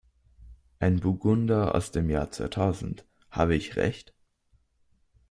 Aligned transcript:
Ein 0.79 0.99
Burgunder 0.99 1.75
aus 1.75 1.91
dem 1.91 2.09
Jahr 2.09 2.31
zweitausend, 2.31 3.05
habe 3.29 3.53
ich 3.55 3.75
Recht? 3.75 4.15